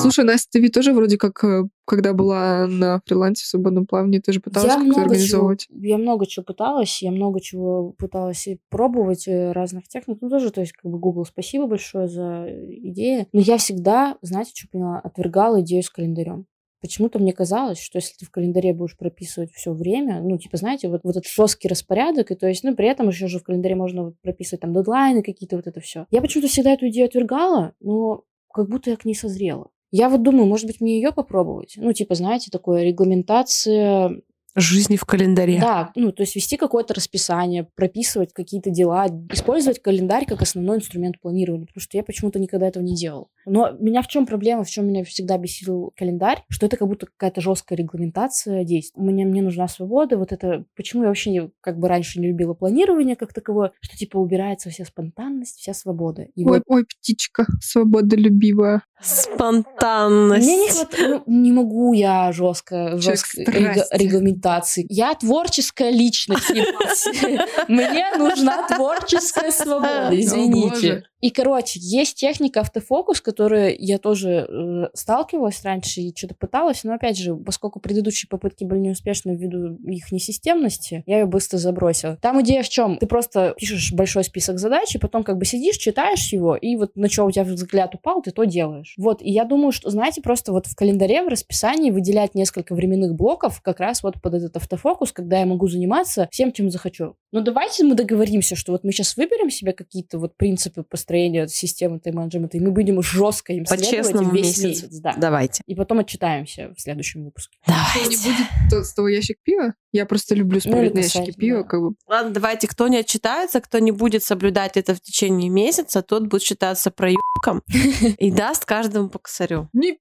[0.00, 4.18] Слушай, Настя, ты ведь тоже вроде как, э, когда была на фрилансе в свободном плавании,
[4.18, 5.66] ты же пыталась как-то много, чего, организовывать.
[5.70, 10.18] я много чего пыталась, я много чего пыталась и пробовать, э, разных техник.
[10.20, 13.26] Ну, тоже, то есть, как бы, Google, спасибо большое за идеи.
[13.32, 16.46] Но я всегда, знаете, что поняла, отвергала идею с календарем.
[16.80, 20.88] Почему-то мне казалось, что если ты в календаре будешь прописывать все время, ну, типа, знаете,
[20.88, 23.74] вот, вот этот жесткий распорядок, и то есть, ну, при этом еще же в календаре
[23.74, 26.06] можно прописывать там дедлайны какие-то, вот это все.
[26.10, 29.68] Я почему-то всегда эту идею отвергала, но как будто я к ней созрела.
[29.90, 31.74] Я вот думаю, может быть, мне ее попробовать?
[31.76, 34.22] Ну, типа, знаете, такое регламентация
[34.56, 35.60] Жизни в календаре.
[35.60, 41.20] да, ну, то есть вести какое-то расписание, прописывать какие-то дела, использовать календарь как основной инструмент
[41.20, 43.30] планирования, потому что я почему-то никогда этого не делал.
[43.46, 47.06] Но меня в чем проблема, в чем меня всегда бесил календарь, что это как будто
[47.06, 49.00] какая-то жесткая регламентация действий.
[49.00, 52.54] Мне, мне нужна свобода, вот это, почему я вообще не, как бы раньше не любила
[52.54, 56.22] планирование как таковое, что типа убирается вся спонтанность, вся свобода.
[56.34, 58.82] И Ой, вот ой, птичка, свободолюбивая.
[59.02, 60.46] Спонтанность.
[60.46, 63.96] Мне не хватает, ну, не могу я жестко, жестко страсти.
[63.96, 64.86] регламентации.
[64.88, 66.50] Я творческая личность.
[67.68, 71.04] Мне нужна творческая свобода, извините.
[71.20, 76.94] И, короче, есть техника автофокус, которую я тоже э, сталкивалась раньше и что-то пыталась, но,
[76.94, 82.16] опять же, поскольку предыдущие попытки были неуспешны ввиду их несистемности, я ее быстро забросила.
[82.16, 82.96] Там идея в чем?
[82.96, 86.96] Ты просто пишешь большой список задач, и потом как бы сидишь, читаешь его, и вот
[86.96, 88.89] на что у тебя взгляд упал, ты то делаешь.
[88.96, 93.14] Вот, и я думаю, что, знаете, просто вот в календаре, в расписании выделять несколько временных
[93.14, 97.14] блоков как раз вот под этот автофокус, когда я могу заниматься всем, чем захочу.
[97.32, 102.00] Но давайте мы договоримся, что вот мы сейчас выберем себе какие-то вот принципы построения системы
[102.00, 104.82] тайм-менеджмента, и мы будем жестко им следовать весь месяц.
[104.82, 104.98] месяц.
[105.00, 105.14] Да.
[105.16, 105.62] Давайте.
[105.66, 107.58] И потом отчитаемся в следующем выпуске.
[107.66, 108.28] Не Давайте.
[108.28, 109.74] будет то- с того ящик пива?
[109.92, 111.68] Я просто люблю Ну, смотреть или на ящики касательно, пива, да.
[111.68, 116.02] как бы Ладно, давайте, кто не отчитается, кто не будет соблюдать это в течение месяца,
[116.02, 117.62] тот будет считаться проебком
[118.18, 119.68] и даст каждому по косарю.
[119.72, 119.98] Ни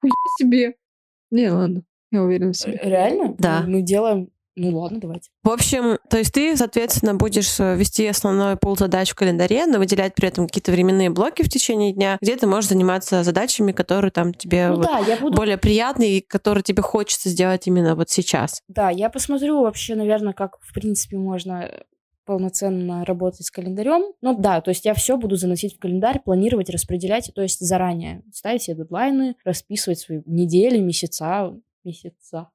[0.00, 0.74] хуя себе.
[1.30, 1.82] Не, ладно.
[2.10, 2.78] Я уверена в себе.
[2.82, 3.34] Реально?
[3.38, 3.64] Да.
[3.66, 4.28] Мы делаем...
[4.56, 5.30] Ну ладно, давайте.
[5.42, 9.78] В общем, то есть ты, соответственно, будешь э, вести основной пул задач в календаре, но
[9.78, 14.12] выделять при этом какие-то временные блоки в течение дня, где ты можешь заниматься задачами, которые
[14.12, 15.34] там тебе Ну вот да, я буду...
[15.34, 18.62] более приятные и которые тебе хочется сделать именно вот сейчас.
[18.68, 21.68] Да, я посмотрю вообще, наверное, как, в принципе, можно
[22.24, 24.12] полноценно работать с календарем.
[24.20, 28.22] Ну да, то есть я все буду заносить в календарь, планировать, распределять, то есть заранее
[28.32, 32.48] ставить себе дедлайны, расписывать свои недели, месяца, месяца.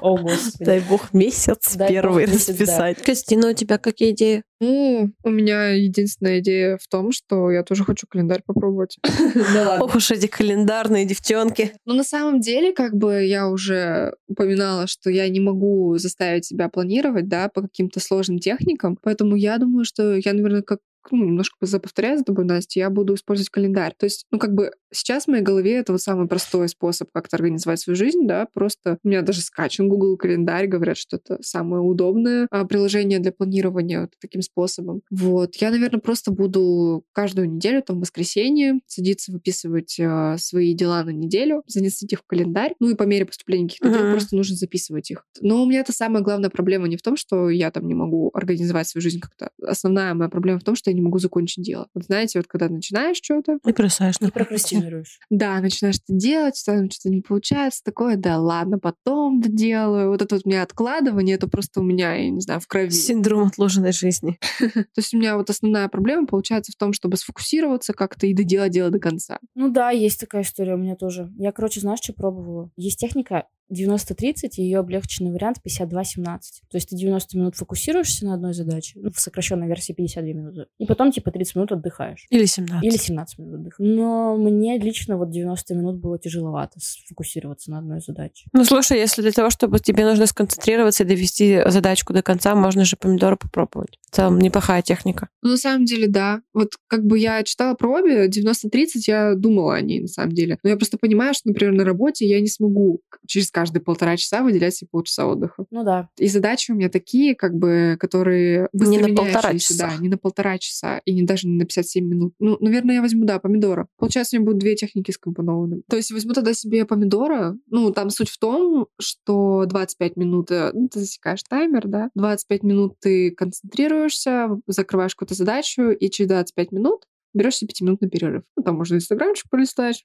[0.00, 0.64] О, господи.
[0.64, 2.52] Дай бог месяц Дай бог первый месяц, да.
[2.52, 3.02] расписать.
[3.02, 4.42] Костина, у тебя какие идеи?
[4.60, 8.98] Ну, у меня единственная идея в том, что я тоже хочу календарь попробовать.
[9.02, 9.84] Да ладно.
[9.84, 11.72] Ох уж эти календарные девчонки.
[11.86, 16.68] Но на самом деле, как бы я уже упоминала, что я не могу заставить себя
[16.68, 18.98] планировать, да, по каким-то сложным техникам.
[19.02, 23.14] Поэтому я думаю, что я, наверное, как ну, немножко заповторяю за тобой, Настя, я буду
[23.14, 23.94] использовать календарь.
[23.96, 27.36] То есть, ну, как бы сейчас в моей голове это вот самый простой способ как-то
[27.36, 31.82] организовать свою жизнь, да, просто у меня даже скачан Google календарь, говорят, что это самое
[31.82, 35.02] удобное а, приложение для планирования вот таким способом.
[35.10, 35.56] Вот.
[35.56, 41.10] Я, наверное, просто буду каждую неделю, там, в воскресенье, садиться выписывать э, свои дела на
[41.10, 44.02] неделю, заносить их в календарь, ну, и по мере поступления каких-то uh-huh.
[44.02, 45.24] дел просто нужно записывать их.
[45.40, 48.30] Но у меня это самая главная проблема не в том, что я там не могу
[48.34, 49.50] организовать свою жизнь как-то.
[49.62, 51.88] Основная моя проблема в том, что я не могу закончить дело.
[51.94, 53.58] Вот знаете, вот когда начинаешь что-то...
[53.66, 55.18] И бросаешь на прокрастинируешь.
[55.30, 60.10] Да, начинаешь это делать, там что-то не получается, такое, да ладно, потом доделаю.
[60.10, 62.90] Вот это вот у меня откладывание, это просто у меня, я не знаю, в крови.
[62.90, 64.38] Синдром отложенной жизни.
[64.58, 68.72] То есть у меня вот основная проблема получается в том, чтобы сфокусироваться как-то и доделать
[68.72, 69.38] дело до конца.
[69.54, 71.30] Ну да, есть такая история у меня тоже.
[71.38, 72.70] Я, короче, знаешь, что пробовала?
[72.76, 76.24] Есть техника 90-30 и ее облегченный вариант 52-17.
[76.24, 76.38] То
[76.74, 80.86] есть ты 90 минут фокусируешься на одной задаче, ну, в сокращенной версии 52 минуты, и
[80.86, 82.26] потом типа 30 минут отдыхаешь.
[82.30, 82.84] Или 17.
[82.84, 83.90] Или 17 минут отдыхаешь.
[83.90, 88.46] Но мне лично вот 90 минут было тяжеловато сфокусироваться на одной задаче.
[88.52, 92.84] Ну, слушай, если для того, чтобы тебе нужно сконцентрироваться и довести задачку до конца, можно
[92.84, 93.98] же помидоры попробовать.
[94.10, 95.28] В целом, неплохая техника.
[95.42, 96.42] Ну, на самом деле, да.
[96.52, 100.58] Вот как бы я читала про обе, 90-30 я думала о ней, на самом деле.
[100.62, 104.42] Но я просто понимаю, что, например, на работе я не смогу через каждые полтора часа
[104.42, 105.66] выделять себе полчаса отдыха.
[105.70, 106.08] Ну да.
[106.16, 109.90] И задачи у меня такие, как бы, которые не на полтора часа.
[109.90, 112.32] Да, не на полтора часа и не даже не на 57 минут.
[112.38, 113.86] Ну, наверное, я возьму, да, помидора.
[113.98, 115.82] Получается, у меня будут две техники скомпонованы.
[115.90, 117.58] То есть возьму тогда себе помидора.
[117.68, 122.62] Ну, там суть в том, что 25 минут, э, ну, ты засекаешь таймер, да, 25
[122.62, 127.02] минут ты концентрируешься, закрываешь какую-то задачу, и через 25 минут
[127.34, 128.42] берешь себе пятиминутный перерыв.
[128.56, 130.02] Ну, там можно инстаграмчик полистать,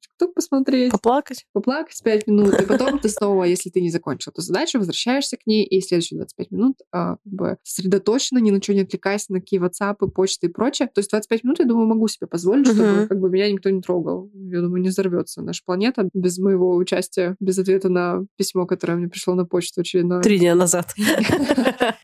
[0.00, 0.92] тикток посмотреть.
[0.92, 1.46] Поплакать.
[1.52, 2.60] Поплакать 5 минут.
[2.60, 6.18] И потом ты снова, если ты не закончил эту задачу, возвращаешься к ней, и следующие
[6.18, 10.46] 25 минут а, как бы сосредоточенно, ни на что не отвлекаясь, на какие WhatsApp, почты
[10.46, 10.88] и прочее.
[10.92, 13.06] То есть 25 минут, я думаю, могу себе позволить, чтобы uh-huh.
[13.06, 14.30] как бы меня никто не трогал.
[14.34, 19.08] Я думаю, не взорвется наша планета без моего участия, без ответа на письмо, которое мне
[19.08, 20.22] пришло на почту очередное.
[20.22, 20.94] Три дня назад.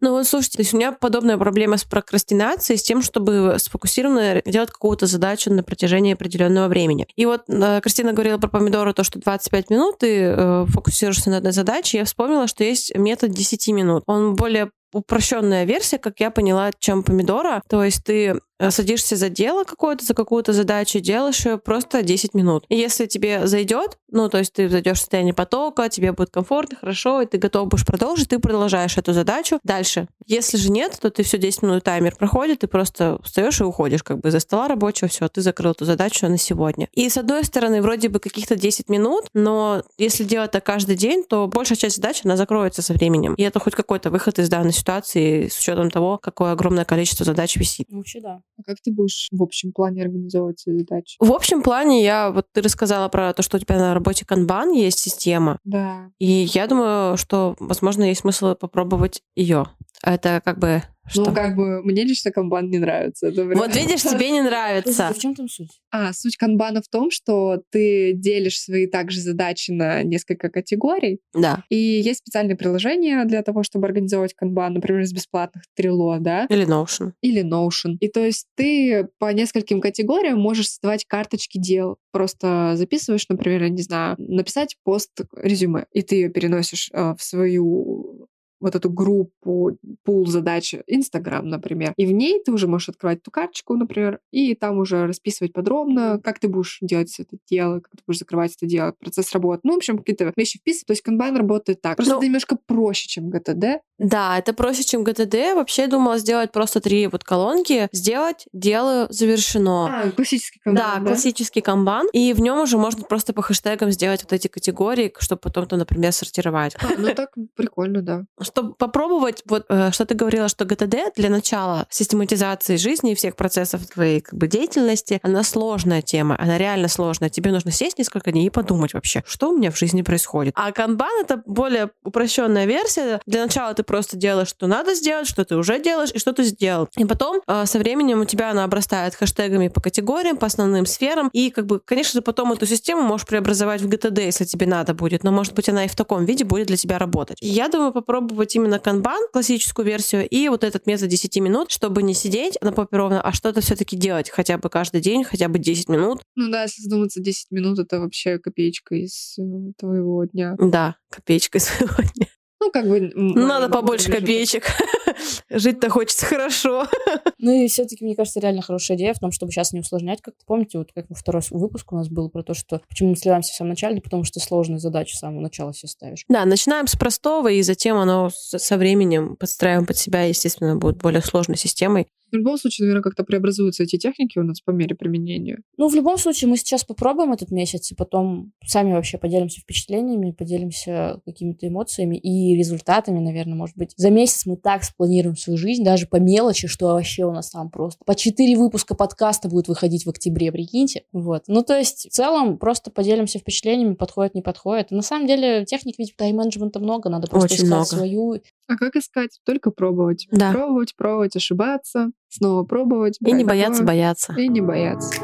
[0.03, 5.07] Ну вот, слушайте, у меня подобная проблема с прокрастинацией, с тем, чтобы сфокусированно делать какую-то
[5.07, 7.07] задачу на протяжении определенного времени.
[7.17, 11.39] И вот э, Кристина говорила про помидоры, то, что 25 минут ты э, фокусируешься на
[11.39, 11.99] одной задаче.
[11.99, 14.03] Я вспомнила, что есть метод 10 минут.
[14.07, 17.63] Он более упрощенная версия, как я поняла, чем помидора.
[17.69, 22.35] То есть ты Э, садишься за дело какое-то, за какую-то задачу, делаешь ее просто 10
[22.35, 22.67] минут.
[22.69, 26.77] И если тебе зайдет, ну, то есть ты зайдешь в состояние потока, тебе будет комфортно,
[26.77, 30.09] хорошо, и ты готов будешь продолжить, ты продолжаешь эту задачу дальше.
[30.27, 34.03] Если же нет, то ты все 10 минут таймер проходит, ты просто встаешь и уходишь
[34.03, 36.89] как бы за стола рабочего, все, ты закрыл эту задачу на сегодня.
[36.93, 41.25] И с одной стороны, вроде бы каких-то 10 минут, но если делать это каждый день,
[41.25, 43.35] то большая часть задач, она закроется со временем.
[43.35, 47.57] И это хоть какой-то выход из данной ситуации с учетом того, какое огромное количество задач
[47.57, 47.87] висит.
[47.91, 48.43] Вообще да.
[48.59, 51.17] А как ты будешь в общем плане организовывать свои задачи?
[51.21, 54.73] В общем плане я, вот ты рассказала про то, что у тебя на работе канбан
[54.73, 55.59] есть система.
[55.65, 56.11] Да.
[56.19, 59.67] И я думаю, что, возможно, есть смысл попробовать ее.
[60.03, 61.25] Это как бы что?
[61.25, 63.29] Ну, как бы, мне лично канбан не нравится.
[63.29, 65.13] Это вот видишь, тебе не нравится.
[65.13, 65.81] В чем там суть?
[65.91, 71.19] А, суть канбана в том, что ты делишь свои также задачи на несколько категорий.
[71.35, 71.65] Да.
[71.69, 76.47] И есть специальные приложения для того, чтобы организовать канбан, например, из бесплатных Trello, да?
[76.49, 77.13] Или Notion.
[77.23, 77.97] Или Notion.
[77.99, 81.97] И то есть ты по нескольким категориям можешь создавать карточки дел.
[82.13, 87.23] Просто записываешь, например, я не знаю, написать пост резюме, и ты ее переносишь э, в
[87.23, 88.29] свою
[88.61, 91.95] вот эту группу, пул задачи Инстаграм, например.
[91.97, 96.21] И в ней ты уже можешь открывать ту карточку, например, и там уже расписывать подробно,
[96.23, 99.61] как ты будешь делать это дело, как ты будешь закрывать это дело, процесс работы.
[99.65, 100.87] Ну, в общем, какие-то вещи вписывать.
[100.87, 101.97] То есть канбан работает так.
[101.97, 102.19] Просто Но...
[102.19, 103.83] это немножко проще, чем ГТД.
[103.99, 105.55] Да, это проще, чем ГТД.
[105.55, 107.89] Вообще думала сделать просто три вот колонки.
[107.93, 110.03] Сделать, делаю, завершено.
[110.03, 110.83] А, классический канбан.
[110.83, 111.07] Да, да?
[111.07, 112.09] классический канбан.
[112.13, 115.79] И в нем уже можно просто по хэштегам сделать вот эти категории, чтобы потом там,
[115.79, 116.77] например, сортировать.
[116.81, 121.31] А, ну так прикольно, да чтобы попробовать, вот э, что ты говорила, что ГТД для
[121.31, 126.89] начала систематизации жизни и всех процессов твоей как бы, деятельности, она сложная тема, она реально
[126.89, 127.31] сложная.
[127.31, 130.55] Тебе нужно сесть несколько дней и подумать вообще, что у меня в жизни происходит.
[130.57, 133.21] А канбан— это более упрощенная версия.
[133.27, 136.45] Для начала ты просто делаешь, что надо сделать, что ты уже делаешь и что ты
[136.45, 136.89] сделал.
[136.97, 141.31] И потом э, со временем у тебя она обрастает хэштегами по категориям, по основным сферам.
[141.33, 144.95] И, как бы, конечно, ты потом эту систему можешь преобразовать в ГТД, если тебе надо
[144.95, 145.25] будет.
[145.25, 147.39] Но, может быть, она и в таком виде будет для тебя работать.
[147.41, 152.15] я думаю, попробовать именно канбан, классическую версию, и вот этот метод 10 минут, чтобы не
[152.15, 155.89] сидеть на попе ровно, а что-то все-таки делать хотя бы каждый день, хотя бы 10
[155.89, 156.23] минут.
[156.35, 159.43] Ну да, если задуматься, 10 минут это вообще копеечка из э,
[159.79, 160.57] твоего дня.
[160.59, 162.27] Да, копеечка из своего дня.
[162.61, 163.11] Ну, как бы...
[163.15, 164.67] Надо побольше копеечек.
[165.49, 166.87] Жить-то хочется хорошо.
[167.43, 170.21] Ну и все-таки, мне кажется, реально хорошая идея в том, чтобы сейчас не усложнять.
[170.21, 173.53] Как-то помните, вот как второй выпуск у нас был про то, что почему мы сливаемся
[173.53, 176.25] в самом начале, потому что сложные задачи с самого начала себе ставишь.
[176.29, 181.23] Да, начинаем с простого, и затем оно со временем подстраиваем под себя, естественно, будет более
[181.23, 182.09] сложной системой.
[182.31, 185.59] В любом случае, наверное, как-то преобразуются эти техники у нас по мере применения.
[185.77, 190.31] Ну, в любом случае, мы сейчас попробуем этот месяц, и потом сами вообще поделимся впечатлениями,
[190.33, 193.93] поделимся какими-то эмоциями и результатами, наверное, может быть.
[193.97, 197.71] За месяц мы так спланируем свою жизнь, даже по мелочи, что вообще у нас там
[197.71, 201.05] просто по четыре выпуска подкаста будет выходить в октябре, прикиньте.
[201.13, 201.45] Вот.
[201.49, 204.93] Ну, то есть, в целом, просто поделимся впечатлениями, подходит, не подходит.
[204.93, 207.85] И на самом деле, техник ведь тайм-менеджмента много, надо просто Очень искать много.
[207.85, 208.41] свою.
[208.69, 209.41] А как искать?
[209.45, 210.29] Только пробовать.
[210.31, 210.53] Да.
[210.53, 213.19] Пробовать, пробовать, ошибаться, снова пробовать.
[213.25, 213.87] И не бояться такое.
[213.87, 214.35] бояться.
[214.37, 215.15] И не бояться.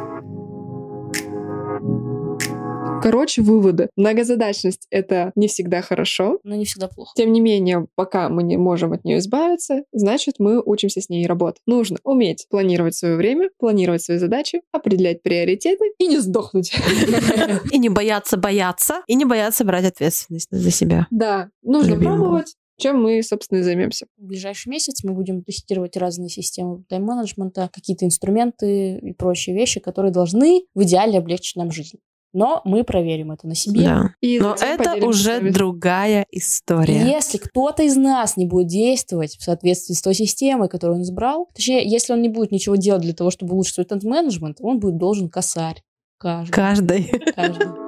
[3.03, 3.89] Короче, выводы.
[3.97, 6.41] Многозадачность— это не всегда хорошо.
[6.43, 7.13] Но не всегда плохо.
[7.15, 11.27] Тем не менее, пока мы не можем от нее избавиться, значит, мы учимся с ней
[11.27, 11.63] работать.
[11.67, 16.73] Нужно уметь планировать свое время, планировать свои задачи, определять приоритеты и не сдохнуть.
[17.71, 21.07] И не бояться бояться, и не бояться брать ответственность за себя.
[21.11, 24.07] Да, нужно пробовать, чем мы, собственно, и займемся.
[24.19, 30.13] В ближайший месяц мы будем тестировать разные системы тайм-менеджмента, какие-то инструменты и прочие вещи, которые
[30.13, 31.99] должны в идеале облегчить нам жизнь.
[32.33, 33.81] Но мы проверим это на себе.
[33.81, 34.15] Да.
[34.21, 35.51] И Но это уже вами.
[35.51, 37.03] другая история.
[37.03, 41.49] Если кто-то из нас не будет действовать в соответствии с той системой, которую он избрал,
[41.55, 44.99] точнее, если он не будет ничего делать для того, чтобы улучшить свой тайм-менеджмент, он будет
[44.99, 45.83] должен косарь.
[46.19, 46.53] Каждый.
[46.53, 47.11] Каждый.
[47.35, 47.86] Каждый.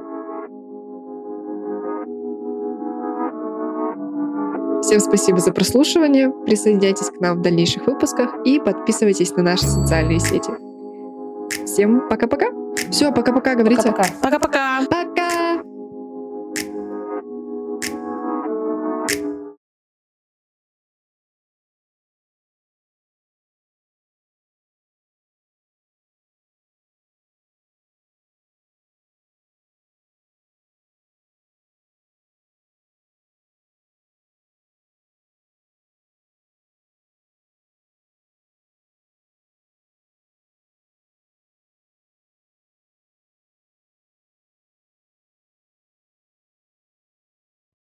[4.88, 6.30] Всем спасибо за прослушивание.
[6.30, 10.50] Присоединяйтесь к нам в дальнейших выпусках и подписывайтесь на наши социальные сети.
[11.66, 12.46] Всем пока-пока.
[12.90, 13.82] Все, пока-пока, говорите.
[13.82, 14.14] Пока-пока.
[14.22, 15.07] Пока-пока.